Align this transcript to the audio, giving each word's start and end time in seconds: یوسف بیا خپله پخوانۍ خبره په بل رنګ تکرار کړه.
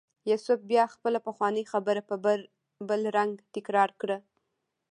یوسف 0.29 0.59
بیا 0.69 0.83
خپله 0.95 1.19
پخوانۍ 1.27 1.63
خبره 1.71 2.01
په 2.09 2.15
بل 2.89 3.01
رنګ 3.17 3.33
تکرار 3.55 3.89
کړه. 4.01 4.17